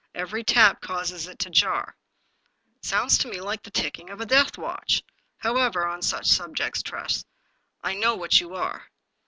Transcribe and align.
Every 0.15 0.43
tap 0.43 0.81
causes 0.81 1.27
it 1.27 1.37
to 1.37 1.51
jar."" 1.51 1.95
It 2.79 2.85
sounds 2.87 3.19
to 3.19 3.27
me 3.27 3.39
like 3.39 3.61
the 3.61 3.69
ticking 3.69 4.09
of 4.09 4.19
a 4.19 4.25
deathwatch.. 4.25 5.03
However, 5.37 5.85
on 5.85 6.01
such 6.01 6.25
subjects. 6.25 6.81
Tress, 6.81 7.23
I 7.83 7.93
know 7.93 8.15
what 8.15 8.39
you 8.41 8.55
are." 8.55 8.89